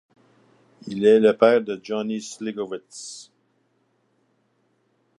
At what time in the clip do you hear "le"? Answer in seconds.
1.19-1.37